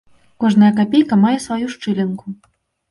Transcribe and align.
Кожная 0.43 0.71
капейка 0.79 1.21
мае 1.27 1.35
сваю 1.45 1.65
шчылінку. 1.77 2.39